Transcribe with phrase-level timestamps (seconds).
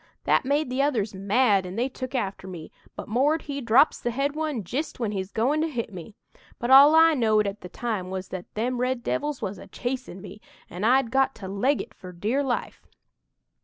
[0.23, 4.09] That made the others mad an' they took after me, but 'Mord' he drops the
[4.09, 6.15] head one jist when he's goin' to hit me.
[6.57, 10.19] But all I knowed at the time was that them red devils was a chasin'
[10.19, 10.41] me,
[10.71, 12.81] and I'd got to 'leg it' for dear life!